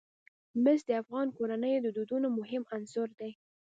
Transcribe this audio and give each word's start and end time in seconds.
مس 0.63 0.79
د 0.87 0.89
افغان 1.01 1.27
کورنیو 1.37 1.83
د 1.83 1.87
دودونو 1.97 2.27
مهم 2.39 2.63
عنصر 2.73 3.07
دی. 3.19 3.31